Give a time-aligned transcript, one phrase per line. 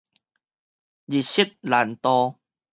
[1.07, 2.39] 日食難度